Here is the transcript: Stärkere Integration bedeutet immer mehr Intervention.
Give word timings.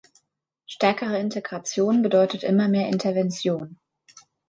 Stärkere 0.65 1.19
Integration 1.19 2.01
bedeutet 2.01 2.41
immer 2.41 2.67
mehr 2.67 2.87
Intervention. 2.89 3.77